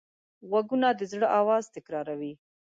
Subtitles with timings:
[0.49, 2.33] غوږونه د زړه آواز تکراروي